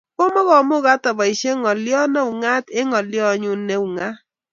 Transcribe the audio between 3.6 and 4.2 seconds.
ne ungat